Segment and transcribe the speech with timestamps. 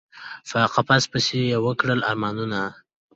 [0.49, 2.61] په قفس پسي یی وکړل ارمانونه